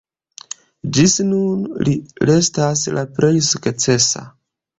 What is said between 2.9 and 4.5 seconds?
la plej sukcesa.